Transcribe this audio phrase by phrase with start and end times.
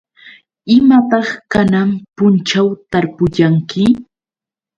[0.75, 3.83] ¿Imataq kanan punćhaw tarpuyanki?